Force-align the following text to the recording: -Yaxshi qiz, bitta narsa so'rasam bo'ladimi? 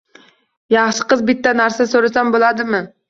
-Yaxshi 0.75 1.05
qiz, 1.11 1.21
bitta 1.27 1.53
narsa 1.59 1.87
so'rasam 1.93 2.33
bo'ladimi? 2.39 2.81